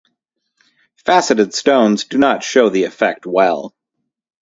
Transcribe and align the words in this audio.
Faceted 1.05 1.53
stones 1.53 2.05
do 2.05 2.17
not 2.17 2.43
show 2.43 2.69
the 2.69 2.85
effect 2.85 3.27
well. 3.27 3.75